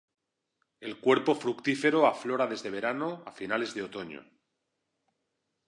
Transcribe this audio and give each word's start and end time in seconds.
El 0.79 0.97
cuerpo 0.99 1.35
fructífero 1.35 2.07
aflora 2.07 2.47
desde 2.47 2.71
verano 2.71 3.21
a 3.27 3.31
finales 3.31 3.75
de 3.75 3.83
otoño. 3.83 4.25